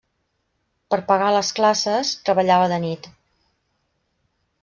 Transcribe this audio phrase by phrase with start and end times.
[0.93, 3.09] Per pagar les classes treballava de nit.